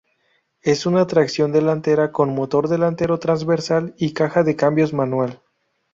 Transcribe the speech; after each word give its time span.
Es 0.63 0.87
un 0.87 1.05
tracción 1.05 1.51
delantera 1.51 2.11
con 2.11 2.33
motor 2.33 2.67
delantero 2.67 3.19
trasversal 3.19 3.93
y 3.99 4.13
caja 4.13 4.41
de 4.41 4.55
cambios 4.55 4.93
manual. 4.93 5.43